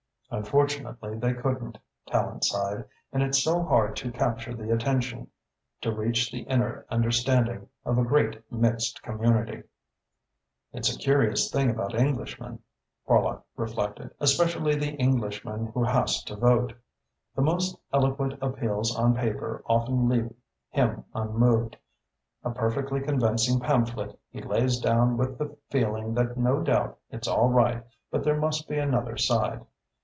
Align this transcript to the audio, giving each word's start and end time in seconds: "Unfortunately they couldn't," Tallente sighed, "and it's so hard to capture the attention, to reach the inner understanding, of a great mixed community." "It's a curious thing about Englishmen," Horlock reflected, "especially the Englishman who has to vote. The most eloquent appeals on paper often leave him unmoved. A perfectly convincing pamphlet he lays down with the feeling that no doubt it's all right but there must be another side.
"Unfortunately 0.33 1.17
they 1.17 1.33
couldn't," 1.33 1.77
Tallente 2.07 2.45
sighed, 2.45 2.85
"and 3.11 3.21
it's 3.21 3.43
so 3.43 3.63
hard 3.63 3.97
to 3.97 4.13
capture 4.13 4.53
the 4.55 4.71
attention, 4.73 5.27
to 5.81 5.91
reach 5.91 6.31
the 6.31 6.43
inner 6.43 6.85
understanding, 6.89 7.67
of 7.83 7.97
a 7.97 8.05
great 8.05 8.41
mixed 8.49 9.03
community." 9.03 9.63
"It's 10.71 10.95
a 10.95 10.97
curious 10.97 11.51
thing 11.51 11.69
about 11.69 11.95
Englishmen," 11.95 12.59
Horlock 13.05 13.43
reflected, 13.57 14.09
"especially 14.21 14.73
the 14.73 14.93
Englishman 14.95 15.65
who 15.73 15.83
has 15.83 16.23
to 16.23 16.37
vote. 16.37 16.71
The 17.35 17.41
most 17.41 17.77
eloquent 17.91 18.41
appeals 18.41 18.95
on 18.95 19.13
paper 19.15 19.61
often 19.67 20.07
leave 20.07 20.33
him 20.69 21.03
unmoved. 21.13 21.75
A 22.45 22.51
perfectly 22.51 23.01
convincing 23.01 23.59
pamphlet 23.59 24.17
he 24.29 24.41
lays 24.41 24.79
down 24.79 25.17
with 25.17 25.37
the 25.37 25.57
feeling 25.69 26.13
that 26.13 26.37
no 26.37 26.61
doubt 26.63 26.97
it's 27.09 27.27
all 27.27 27.49
right 27.49 27.83
but 28.09 28.23
there 28.23 28.39
must 28.39 28.69
be 28.69 28.77
another 28.79 29.17
side. 29.17 29.65